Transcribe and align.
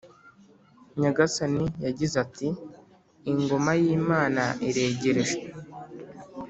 Nyagasani 1.01 1.65
yagize 1.85 2.15
ati 2.25 2.47
ingoma 3.31 3.71
yimana 3.81 4.43
iregreje 4.67 5.37